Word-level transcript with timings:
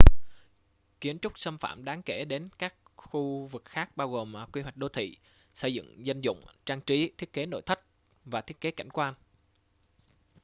kiến 1.01 1.19
trúc 1.19 1.39
xâm 1.39 1.57
phạm 1.57 1.83
đáng 1.85 2.01
kể 2.03 2.25
đến 2.25 2.49
các 2.59 2.73
khu 2.95 3.47
vực 3.47 3.65
khác 3.65 3.97
bao 3.97 4.09
gồm 4.09 4.33
quy 4.53 4.61
hoạch 4.61 4.77
đô 4.77 4.89
thị 4.89 5.17
xây 5.55 5.73
dựng 5.73 6.05
dân 6.05 6.23
dụng 6.23 6.45
trang 6.65 6.81
trí 6.81 7.11
thiết 7.17 7.33
kế 7.33 7.45
nội 7.45 7.61
thất 7.61 7.79
và 8.25 8.41
thiết 8.41 8.61
kế 8.61 8.71
cảnh 8.71 8.89
quan 8.89 9.13